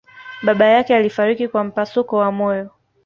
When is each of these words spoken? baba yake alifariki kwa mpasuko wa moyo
baba 0.43 0.65
yake 0.65 0.95
alifariki 0.95 1.47
kwa 1.47 1.63
mpasuko 1.63 2.17
wa 2.17 2.31
moyo 2.31 2.69